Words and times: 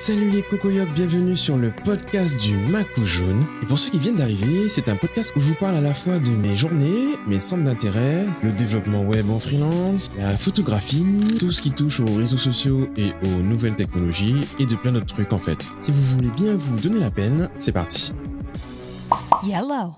Salut 0.00 0.30
les 0.30 0.42
cocoyocs, 0.42 0.94
bienvenue 0.94 1.36
sur 1.36 1.58
le 1.58 1.74
podcast 1.84 2.40
du 2.40 2.56
Macou 2.56 3.04
Jaune. 3.04 3.46
Et 3.62 3.66
pour 3.66 3.78
ceux 3.78 3.90
qui 3.90 3.98
viennent 3.98 4.16
d'arriver, 4.16 4.70
c'est 4.70 4.88
un 4.88 4.96
podcast 4.96 5.30
où 5.36 5.40
je 5.40 5.44
vous 5.44 5.54
parle 5.54 5.76
à 5.76 5.82
la 5.82 5.92
fois 5.92 6.18
de 6.18 6.30
mes 6.30 6.56
journées, 6.56 7.18
mes 7.26 7.38
centres 7.38 7.64
d'intérêt, 7.64 8.24
le 8.42 8.50
développement 8.52 9.02
web 9.02 9.28
en 9.28 9.38
freelance, 9.38 10.10
la 10.16 10.38
photographie, 10.38 11.36
tout 11.38 11.52
ce 11.52 11.60
qui 11.60 11.70
touche 11.72 12.00
aux 12.00 12.14
réseaux 12.14 12.38
sociaux 12.38 12.88
et 12.96 13.10
aux 13.26 13.42
nouvelles 13.42 13.76
technologies, 13.76 14.36
et 14.58 14.64
de 14.64 14.74
plein 14.74 14.92
d'autres 14.92 15.04
trucs 15.04 15.34
en 15.34 15.38
fait. 15.38 15.68
Si 15.82 15.92
vous 15.92 16.00
voulez 16.00 16.30
bien 16.30 16.56
vous 16.56 16.80
donner 16.80 16.98
la 16.98 17.10
peine, 17.10 17.50
c'est 17.58 17.72
parti. 17.72 18.14
Yellow. 19.44 19.96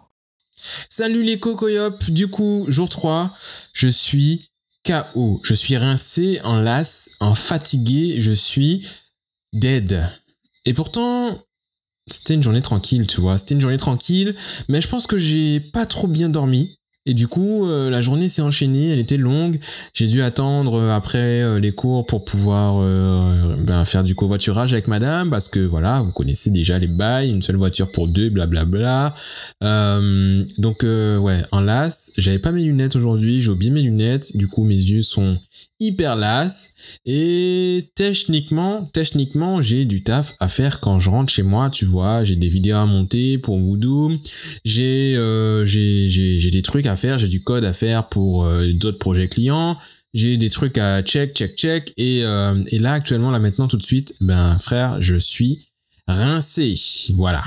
Salut 0.89 1.23
les 1.23 1.39
cocoyops, 1.39 2.11
du 2.11 2.27
coup, 2.27 2.64
jour 2.66 2.89
3, 2.89 3.30
je 3.73 3.87
suis 3.87 4.50
KO. 4.84 5.41
Je 5.45 5.55
suis 5.55 5.77
rincé, 5.77 6.41
en 6.43 6.59
las, 6.59 7.11
en 7.21 7.37
fatigué, 7.37 8.16
je 8.19 8.32
suis 8.32 8.84
dead. 9.53 10.03
Et 10.64 10.75
pourtant, 10.75 11.39
c'était 12.07 12.35
une 12.35 12.43
journée 12.43 12.63
tranquille, 12.63 13.07
tu 13.07 13.21
vois. 13.21 13.39
C'était 13.39 13.54
une 13.54 13.61
journée 13.61 13.79
tranquille, 13.79 14.36
mais 14.68 14.81
je 14.81 14.89
pense 14.89 15.07
que 15.07 15.17
j'ai 15.17 15.61
pas 15.61 15.86
trop 15.86 16.09
bien 16.09 16.29
dormi. 16.29 16.79
Et 17.04 17.14
du 17.14 17.26
coup, 17.26 17.66
euh, 17.66 17.90
la 17.90 18.00
journée 18.00 18.29
s'est 18.29 18.42
enchaînée, 18.42 18.90
elle 18.90 19.00
était 19.00 19.16
longue. 19.16 19.58
J'ai 19.92 20.06
dû 20.06 20.22
attendre 20.22 20.74
euh, 20.74 20.94
après 20.94 21.42
euh, 21.42 21.58
les 21.58 21.72
cours 21.72 22.06
pour 22.06 22.25
pouvoir 22.25 22.80
ben, 23.58 23.84
faire 23.84 24.04
du 24.04 24.14
covoiturage 24.14 24.72
avec 24.72 24.86
madame, 24.86 25.28
parce 25.28 25.48
que 25.48 25.58
voilà, 25.58 26.00
vous 26.00 26.12
connaissez 26.12 26.50
déjà 26.50 26.78
les 26.78 26.86
bails, 26.86 27.30
une 27.30 27.42
seule 27.42 27.56
voiture 27.56 27.90
pour 27.90 28.06
deux, 28.06 28.30
blablabla. 28.30 29.14
Donc 29.61 30.82
ouais, 30.82 31.42
en 31.50 31.61
las, 31.61 32.12
j'avais 32.19 32.38
pas 32.38 32.52
mes 32.52 32.62
lunettes 32.62 32.97
aujourd'hui, 32.97 33.42
j'ai 33.42 33.50
oublié 33.50 33.70
mes 33.70 33.83
lunettes, 33.83 34.36
du 34.36 34.47
coup 34.47 34.64
mes 34.64 34.77
yeux 34.77 35.03
sont 35.03 35.39
hyper 35.80 36.16
las. 36.16 36.75
Et 37.05 37.91
techniquement, 37.94 38.89
techniquement, 38.92 39.61
j'ai 39.61 39.84
du 39.84 40.03
taf 40.03 40.34
à 40.39 40.48
faire 40.48 40.80
quand 40.80 40.98
je 40.98 41.11
rentre 41.11 41.33
chez 41.33 41.42
moi, 41.42 41.70
tu 41.70 41.84
vois, 41.84 42.25
j'ai 42.25 42.36
des 42.36 42.48
vidéos 42.48 42.77
à 42.77 42.86
monter 42.86 43.39
pour 43.39 43.58
Voodoo, 43.58 44.12
j'ai 44.64 45.16
j'ai 45.64 46.50
des 46.50 46.62
trucs 46.62 46.87
à 46.87 46.92
faire, 46.97 47.19
j'ai 47.19 47.29
du 47.29 47.43
code 47.43 47.65
à 47.65 47.73
faire 47.73 48.09
pour 48.09 48.45
euh, 48.45 48.73
d'autres 48.73 48.98
projets 48.98 49.29
clients, 49.29 49.79
j'ai 50.15 50.37
des 50.37 50.51
trucs 50.51 50.79
à 50.79 51.03
check, 51.03 51.34
check, 51.34 51.57
check, 51.57 51.93
et 51.97 52.25
euh, 52.25 52.62
et 52.69 52.79
là 52.79 52.93
actuellement, 52.93 53.31
là 53.31 53.39
maintenant, 53.39 53.69
tout 53.69 53.77
de 53.77 53.83
suite, 53.83 54.15
ben 54.21 54.59
frère, 54.59 55.01
je 55.01 55.17
suis 55.17 55.73
rincé, 56.07 56.75
voilà. 57.15 57.43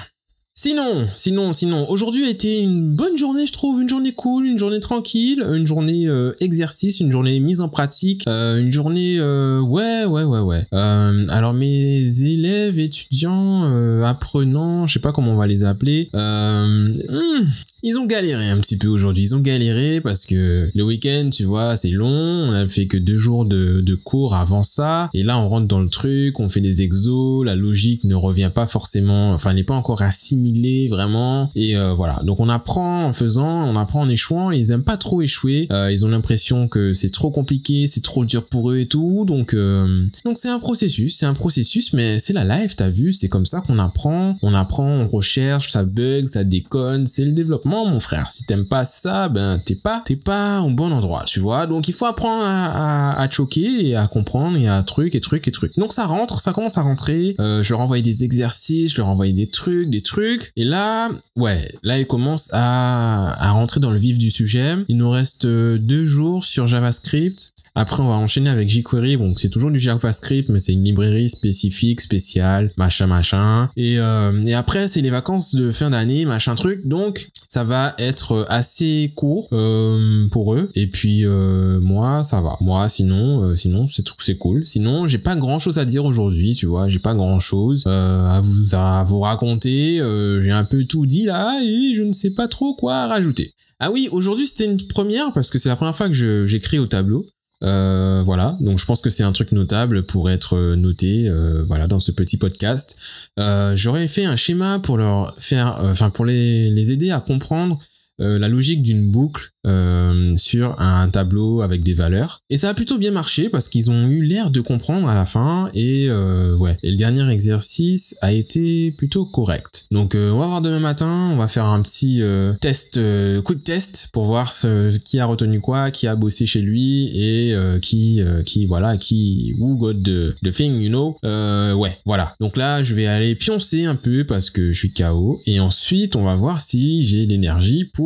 Sinon, 0.58 1.06
sinon, 1.18 1.52
sinon, 1.52 1.90
aujourd'hui 1.90 2.24
a 2.24 2.30
été 2.30 2.62
une 2.62 2.96
bonne 2.96 3.18
journée, 3.18 3.46
je 3.46 3.52
trouve, 3.52 3.82
une 3.82 3.90
journée 3.90 4.14
cool, 4.14 4.46
une 4.46 4.58
journée 4.58 4.80
tranquille, 4.80 5.46
une 5.54 5.68
journée 5.68 6.08
euh, 6.08 6.32
exercice, 6.40 7.02
une 7.02 7.12
journée 7.12 7.42
mise 7.42 7.60
en 7.60 7.68
pratique, 7.68 8.24
euh, 8.30 8.62
une 8.62 8.72
journée, 8.72 9.18
euh, 9.20 9.60
ouais, 9.60 10.06
ouais, 10.06 10.24
ouais, 10.24 10.40
ouais. 10.40 10.66
Euh, 10.74 11.28
alors 11.28 11.54
mes 11.54 12.22
élèves, 12.22 12.80
étudiants, 12.80 13.66
euh, 13.66 14.04
apprenants, 14.04 14.88
je 14.88 14.94
sais 14.94 15.00
pas 15.00 15.12
comment 15.12 15.34
on 15.34 15.36
va 15.36 15.46
les 15.46 15.66
appeler, 15.66 16.08
euh, 16.16 16.88
hmm, 16.88 17.46
ils 17.88 18.00
ont 18.00 18.08
galéré 18.08 18.50
un 18.50 18.58
petit 18.58 18.78
peu 18.78 18.88
aujourd'hui. 18.88 19.22
Ils 19.22 19.36
ont 19.36 19.40
galéré 19.42 20.02
parce 20.02 20.26
que 20.26 20.72
le 20.74 20.84
week-end, 20.84 21.30
tu 21.32 21.44
vois, 21.44 21.78
c'est 21.78 21.92
long. 21.92 22.08
On 22.08 22.52
a 22.52 22.66
fait 22.68 22.88
que 22.88 22.98
deux 22.98 23.18
jours 23.18 23.46
de, 23.46 23.96
cours 24.04 24.34
avant 24.34 24.64
ça. 24.64 25.12
Et 25.14 25.22
là, 25.22 25.38
on 25.38 25.48
rentre 25.48 25.68
dans 25.68 25.80
le 25.80 25.90
truc, 25.90 26.40
on 26.40 26.50
fait 26.50 26.62
des 26.62 26.82
exos. 26.82 27.46
La 27.46 27.56
logique 27.56 28.04
ne 28.04 28.16
revient 28.16 28.50
pas 28.52 28.66
forcément, 28.66 29.34
enfin, 29.34 29.54
n'est 29.54 29.64
pas 29.64 29.76
encore 29.76 30.02
assimilée 30.46 30.88
vraiment. 30.88 31.52
Et 31.56 31.76
euh, 31.76 31.94
voilà. 31.94 32.20
Donc, 32.24 32.40
on 32.40 32.50
apprend 32.50 33.06
en 33.06 33.14
faisant, 33.14 33.68
on 33.68 33.76
apprend 33.76 34.02
en 34.02 34.10
échouant. 34.10 34.52
Ils 34.52 34.72
aiment 34.72 34.84
pas 34.84 34.98
trop 34.98 35.22
échouer. 35.22 35.68
Euh, 35.72 35.92
ils 35.92 36.06
ont 36.06 36.08
l'impression 36.08 36.68
que 36.68 36.94
c'est 36.94 37.12
trop 37.12 37.32
compliqué, 37.32 37.88
c'est 37.88 38.04
trop 38.04 38.26
dur 38.26 38.46
pour 38.46 38.72
eux 38.72 38.80
et 38.80 38.86
tout. 38.86 39.26
Donc, 39.26 39.54
euh, 39.54 40.06
donc 40.24 40.38
c'est 40.38 40.50
un 40.50 40.60
processus. 40.60 41.18
C'est 41.18 41.26
un 41.26 41.34
processus, 41.34 41.94
mais 41.94 42.20
c'est 42.20 42.34
la 42.34 42.44
life, 42.44 42.76
t'as 42.76 42.90
vu. 42.90 43.14
C'est 43.14 43.30
comme 43.30 43.46
ça 43.46 43.62
qu'on 43.62 43.80
apprend. 43.80 44.38
On 44.42 44.54
apprend, 44.54 44.88
on 44.88 45.08
recherche, 45.08 45.72
ça 45.72 45.84
bug, 45.84 46.28
ça 46.28 46.44
déconne. 46.44 47.08
C'est 47.08 47.26
le 47.26 47.32
développement 47.32 47.88
mon 47.88 48.00
frère. 48.00 48.32
Si 48.32 48.46
t'aimes 48.46 48.66
pas 48.66 48.86
ça, 48.86 49.30
ben 49.30 49.60
t'es 49.64 49.76
pas, 49.76 50.02
t'es 50.06 50.16
pas 50.16 50.62
au 50.62 50.70
bon 50.70 50.92
endroit, 50.92 51.24
tu 51.26 51.40
vois. 51.40 51.68
Donc 51.68 51.88
il 51.88 51.94
faut 51.94 52.06
apprendre 52.06 52.44
à, 52.46 53.28
choquer 53.30 53.90
et 53.90 53.96
à 53.96 54.08
comprendre 54.08 54.58
et 54.58 54.68
à 54.68 54.82
truc 54.84 55.16
et 55.16 55.20
truc 55.20 55.48
et 55.48 55.52
truc. 55.52 55.74
Donc 55.78 55.92
ça 55.92 56.06
rentre, 56.06 56.40
ça 56.40 56.54
commence 56.54 56.78
à 56.78 56.82
rentrer. 56.82 57.36
Je 57.40 57.70
leur 57.70 57.80
envoie 57.80 58.00
des 58.02 58.24
exercices, 58.24 58.94
je 58.94 58.98
leur 58.98 59.08
envoie 59.08 59.32
des 59.32 59.48
trucs, 59.48 59.90
des 59.90 60.02
trucs. 60.02 60.35
Et 60.56 60.64
là, 60.64 61.10
ouais, 61.36 61.68
là 61.84 62.00
il 62.00 62.08
commence 62.08 62.50
à, 62.54 63.34
à 63.40 63.52
rentrer 63.52 63.80
dans 63.80 63.92
le 63.92 64.00
vif 64.00 64.18
du 64.18 64.32
sujet. 64.32 64.76
Il 64.88 64.98
nous 64.98 65.10
reste 65.10 65.46
euh, 65.46 65.78
deux 65.78 66.06
jours 66.06 66.44
sur 66.44 66.68
JavaScript. 66.68 67.52
Après, 67.78 68.02
on 68.02 68.08
va 68.08 68.16
enchaîner 68.16 68.50
avec 68.50 68.70
jQuery. 68.70 69.18
Donc, 69.18 69.38
c'est 69.38 69.50
toujours 69.50 69.70
du 69.70 69.80
JavaScript, 69.80 70.48
mais 70.48 70.62
c'est 70.62 70.72
une 70.72 70.86
librairie 70.86 71.30
spécifique, 71.30 72.00
spéciale, 72.00 72.72
machin, 72.78 73.06
machin. 73.06 73.70
Et, 73.76 74.00
euh, 74.00 74.46
et 74.46 74.54
après, 74.54 74.88
c'est 74.88 75.02
les 75.02 75.10
vacances 75.10 75.54
de 75.56 75.72
fin 75.72 75.90
d'année, 75.90 76.24
machin 76.26 76.56
truc. 76.56 76.88
Donc, 76.88 77.28
ça 77.56 77.64
va 77.64 77.96
être 78.00 78.46
assez 78.50 79.14
court 79.16 79.48
euh, 79.54 80.28
pour 80.28 80.56
eux. 80.56 80.70
Et 80.76 80.88
puis, 80.88 81.26
euh, 81.26 81.80
moi, 81.80 82.22
ça 82.22 82.42
va. 82.42 82.58
Moi, 82.60 82.90
sinon, 82.90 83.44
euh, 83.44 83.56
sinon, 83.56 83.88
c'est 83.88 84.04
c'est 84.18 84.36
cool. 84.36 84.68
Sinon, 84.68 85.08
j'ai 85.08 85.20
pas 85.20 85.38
grand 85.38 85.58
chose 85.58 85.80
à 85.80 85.86
dire 85.86 86.04
aujourd'hui, 86.04 86.54
tu 86.54 86.66
vois. 86.66 86.90
J'ai 86.90 87.00
pas 87.00 87.16
grand 87.16 87.40
chose 87.40 87.86
euh, 87.88 88.28
à 88.30 88.42
vous 88.42 88.76
à 88.76 89.06
vous 89.06 89.22
raconter. 89.22 90.02
Euh, 90.02 90.42
j'ai 90.42 90.52
un 90.52 90.66
peu 90.66 90.84
tout 90.84 91.06
dit 91.06 91.24
là 91.24 91.62
et 91.64 91.96
je 91.96 92.02
ne 92.02 92.12
sais 92.12 92.32
pas 92.32 92.50
trop 92.50 92.76
quoi 92.76 93.08
rajouter. 93.08 93.54
Ah 93.80 93.90
oui, 93.90 94.10
aujourd'hui 94.12 94.48
c'était 94.48 94.66
une 94.66 94.86
première 94.88 95.32
parce 95.32 95.50
que 95.50 95.58
c'est 95.58 95.70
la 95.70 95.78
première 95.78 95.96
fois 95.96 96.10
que 96.10 96.46
j'écris 96.46 96.80
au 96.80 96.88
tableau. 96.88 97.26
Euh, 97.66 98.22
voilà, 98.24 98.56
donc 98.60 98.78
je 98.78 98.86
pense 98.86 99.02
que 99.02 99.10
c'est 99.10 99.24
un 99.24 99.32
truc 99.32 99.52
notable 99.52 100.04
pour 100.06 100.30
être 100.30 100.76
noté, 100.76 101.28
euh, 101.28 101.64
voilà, 101.68 101.88
dans 101.88 102.00
ce 102.00 102.12
petit 102.12 102.38
podcast. 102.38 102.96
Euh, 103.40 103.76
J'aurais 103.76 104.08
fait 104.08 104.26
un 104.26 104.36
schéma 104.36 104.80
pour 104.80 104.98
leur 104.98 105.34
faire, 105.40 105.80
enfin 105.82 106.12
pour 106.12 106.26
les 106.26 106.92
aider 106.92 107.12
à 107.12 107.20
comprendre 107.20 107.80
la 108.20 108.48
logique 108.48 108.82
d'une 108.82 109.12
boucle 109.12 109.52
euh, 109.66 110.28
sur 110.38 110.80
un 110.80 111.10
tableau 111.10 111.62
avec 111.62 111.84
des 111.84 111.94
valeurs. 111.94 112.42
Et 112.50 112.58
ça 112.58 112.70
a 112.70 112.74
plutôt 112.74 112.98
bien 112.98 113.12
marché 113.12 113.50
parce 113.50 113.68
qu'ils 113.68 113.90
ont 113.90 114.08
eu 114.08 114.22
l'air 114.22 114.52
de 114.52 114.62
comprendre 114.62 115.08
à 115.08 115.16
la 115.16 115.26
fin 115.26 115.70
et 115.74 116.08
euh, 116.10 116.56
ouais. 116.58 116.78
Et 116.84 116.92
le 116.92 116.98
dernier 116.98 117.28
exercice 117.32 118.16
a 118.22 118.32
été 118.32 118.92
plutôt 118.92 119.26
correct. 119.26 119.86
Donc 119.92 120.16
euh, 120.16 120.30
on 120.32 120.40
va 120.40 120.48
voir 120.48 120.62
demain 120.62 120.80
matin, 120.80 121.30
on 121.34 121.36
va 121.36 121.48
faire 121.48 121.66
un 121.66 121.82
petit 121.82 122.22
euh, 122.22 122.54
test, 122.62 122.98
euh, 122.98 123.42
quick 123.42 123.64
test 123.64 124.10
pour 124.14 124.26
voir 124.26 124.52
ce, 124.52 124.96
qui 124.98 125.20
a 125.20 125.26
retenu 125.26 125.60
quoi, 125.60 125.92
qui 125.92 126.08
a 126.08 126.16
bossé 126.16 126.46
chez 126.46 126.62
lui 126.62 127.10
et 127.18 127.54
euh, 127.54 127.80
qui, 127.80 128.22
qui 128.46 128.66
voilà, 128.66 128.98
qui 128.98 129.56
who 129.60 129.78
got 129.78 129.94
the, 129.94 130.36
the 130.44 130.52
thing, 130.52 130.80
you 130.80 130.90
know. 130.90 131.18
ouais, 131.24 131.98
voilà. 132.06 132.36
Donc 132.40 132.58
là 132.58 132.84
je 132.84 132.94
vais 132.94 133.08
aller 133.08 133.36
pioncer 133.36 133.86
un 133.86 133.96
peu 133.96 134.26
parce 134.26 134.50
que 134.50 134.72
je 134.72 134.78
suis 134.78 134.94
KO 134.94 135.42
et 135.48 135.60
ensuite 135.60 136.16
on 136.16 136.24
va 136.24 136.36
voir 136.36 136.62
si 136.62 137.06
j'ai 137.06 137.26
l'énergie 137.26 137.86
pour 137.86 138.05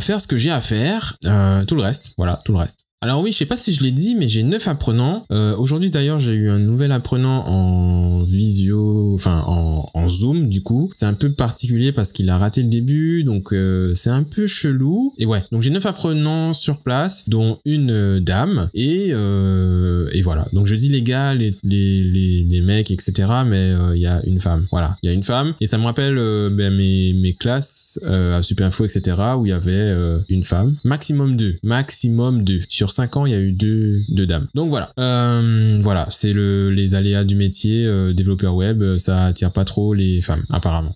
faire 0.00 0.20
ce 0.20 0.26
que 0.26 0.36
j'ai 0.36 0.50
à 0.50 0.60
faire 0.60 1.16
euh, 1.24 1.64
tout 1.64 1.74
le 1.74 1.82
reste, 1.82 2.12
voilà, 2.16 2.40
tout 2.44 2.52
le 2.52 2.58
reste. 2.58 2.86
Alors 3.06 3.22
oui, 3.22 3.30
je 3.30 3.36
sais 3.36 3.46
pas 3.46 3.56
si 3.56 3.72
je 3.72 3.84
l'ai 3.84 3.92
dit, 3.92 4.16
mais 4.16 4.26
j'ai 4.26 4.42
neuf 4.42 4.66
apprenants. 4.66 5.24
Euh, 5.30 5.54
Aujourd'hui 5.58 5.92
d'ailleurs, 5.92 6.18
j'ai 6.18 6.32
eu 6.32 6.50
un 6.50 6.58
nouvel 6.58 6.90
apprenant 6.90 7.46
en 7.46 8.24
visio, 8.24 9.14
enfin 9.14 9.44
en, 9.46 10.08
Zoom 10.08 10.48
du 10.48 10.62
coup. 10.62 10.90
C'est 10.94 11.06
un 11.06 11.14
peu 11.14 11.32
particulier 11.32 11.92
parce 11.92 12.12
qu'il 12.12 12.30
a 12.30 12.38
raté 12.38 12.62
le 12.62 12.68
début, 12.68 13.22
donc 13.24 13.52
euh, 13.52 13.92
c'est 13.94 14.10
un 14.10 14.22
peu 14.24 14.46
chelou. 14.48 15.14
Et 15.18 15.26
ouais, 15.26 15.42
donc 15.52 15.62
j'ai 15.62 15.70
neuf 15.70 15.86
apprenants 15.86 16.52
sur 16.52 16.78
place, 16.78 17.28
dont 17.28 17.58
une 17.64 17.90
euh, 17.90 18.20
dame. 18.20 18.70
Et, 18.74 19.10
et 19.10 20.22
voilà, 20.22 20.46
donc 20.52 20.66
je 20.66 20.74
dis 20.74 20.88
les 20.88 21.02
gars, 21.02 21.32
les, 21.34 21.54
les, 21.62 22.44
les, 22.44 22.60
mecs, 22.60 22.90
etc. 22.90 23.28
Mais 23.46 23.72
il 23.94 24.00
y 24.00 24.06
a 24.06 24.20
une 24.26 24.40
femme. 24.40 24.66
Voilà, 24.72 24.96
il 25.04 25.06
y 25.06 25.10
a 25.10 25.12
une 25.12 25.22
femme. 25.22 25.54
Et 25.60 25.68
ça 25.68 25.78
me 25.78 25.84
rappelle 25.84 26.16
ben, 26.50 26.74
mes, 26.74 27.12
mes 27.12 27.34
classes 27.34 28.00
à 28.04 28.42
Superinfo, 28.42 28.84
etc. 28.84 29.16
où 29.38 29.46
il 29.46 29.50
y 29.50 29.52
avait 29.52 29.94
une 30.28 30.42
femme. 30.42 30.76
Maximum 30.82 31.36
deux. 31.36 31.56
Maximum 31.62 32.42
deux. 32.42 32.62
Sur 32.68 32.95
5 32.96 33.16
ans, 33.18 33.26
il 33.26 33.32
y 33.32 33.34
a 33.34 33.40
eu 33.40 33.52
deux, 33.52 34.26
dames. 34.26 34.48
Donc 34.54 34.70
voilà. 34.70 34.90
Euh, 34.98 35.76
voilà, 35.80 36.06
c'est 36.10 36.32
le, 36.32 36.70
les 36.70 36.94
aléas 36.94 37.24
du 37.24 37.36
métier. 37.36 37.84
Euh, 37.84 38.14
développeur 38.14 38.54
web, 38.54 38.96
ça 38.96 39.26
attire 39.26 39.52
pas 39.52 39.64
trop 39.64 39.92
les 39.92 40.22
femmes, 40.22 40.44
apparemment. 40.50 40.94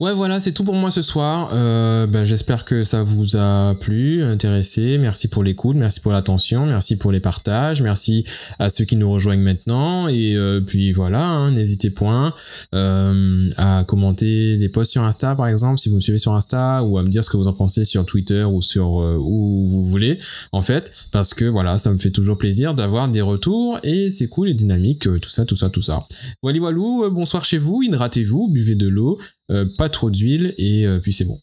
Ouais, 0.00 0.12
voilà, 0.12 0.40
c'est 0.40 0.50
tout 0.50 0.64
pour 0.64 0.74
moi 0.74 0.90
ce 0.90 1.02
soir. 1.02 1.50
Euh, 1.52 2.08
ben, 2.08 2.24
J'espère 2.24 2.64
que 2.64 2.82
ça 2.82 3.04
vous 3.04 3.36
a 3.36 3.76
plu, 3.76 4.24
intéressé. 4.24 4.98
Merci 4.98 5.28
pour 5.28 5.44
l'écoute, 5.44 5.76
merci 5.76 6.00
pour 6.00 6.10
l'attention, 6.10 6.66
merci 6.66 6.96
pour 6.96 7.12
les 7.12 7.20
partages, 7.20 7.80
merci 7.80 8.24
à 8.58 8.70
ceux 8.70 8.84
qui 8.84 8.96
nous 8.96 9.08
rejoignent 9.08 9.44
maintenant. 9.44 10.08
Et 10.08 10.34
euh, 10.34 10.60
puis 10.60 10.90
voilà, 10.90 11.24
hein, 11.24 11.52
n'hésitez 11.52 11.90
point 11.90 12.34
euh, 12.74 13.48
à 13.56 13.84
commenter 13.86 14.56
les 14.56 14.68
posts 14.68 14.90
sur 14.90 15.04
Insta, 15.04 15.36
par 15.36 15.46
exemple, 15.46 15.78
si 15.78 15.88
vous 15.88 15.94
me 15.94 16.00
suivez 16.00 16.18
sur 16.18 16.34
Insta, 16.34 16.82
ou 16.82 16.98
à 16.98 17.04
me 17.04 17.08
dire 17.08 17.22
ce 17.22 17.30
que 17.30 17.36
vous 17.36 17.46
en 17.46 17.52
pensez 17.52 17.84
sur 17.84 18.04
Twitter 18.04 18.42
ou 18.42 18.62
sur 18.62 19.00
euh, 19.00 19.16
où 19.16 19.64
vous 19.68 19.84
voulez, 19.84 20.18
en 20.50 20.62
fait, 20.62 20.92
parce 21.12 21.34
que 21.34 21.44
voilà, 21.44 21.78
ça 21.78 21.92
me 21.92 21.98
fait 21.98 22.10
toujours 22.10 22.36
plaisir 22.36 22.74
d'avoir 22.74 23.06
des 23.06 23.22
retours 23.22 23.78
et 23.84 24.10
c'est 24.10 24.26
cool 24.26 24.48
et 24.48 24.54
dynamique, 24.54 25.02
tout 25.02 25.30
ça, 25.30 25.44
tout 25.44 25.54
ça, 25.54 25.70
tout 25.70 25.82
ça. 25.82 26.04
Voilà, 26.42 26.58
voilà, 26.58 27.10
bonsoir 27.10 27.44
chez 27.44 27.58
vous, 27.58 27.84
hydratez-vous, 27.84 28.48
buvez 28.48 28.74
de 28.74 28.88
l'eau. 28.88 29.20
Euh, 29.50 29.66
pas 29.76 29.90
trop 29.90 30.10
d'huile 30.10 30.54
et 30.56 30.86
euh, 30.86 31.00
puis 31.00 31.12
c'est 31.12 31.26
bon. 31.26 31.38